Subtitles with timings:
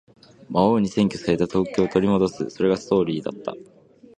[0.49, 2.49] 魔王に占拠された東京を取り戻す。
[2.49, 3.53] それがストーリーだった。